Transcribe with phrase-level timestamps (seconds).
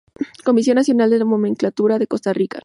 [0.47, 2.59] Comisión Nacional de Nomenclatura de Costa Rica.